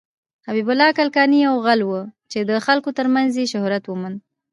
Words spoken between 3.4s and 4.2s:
شهرت وموند.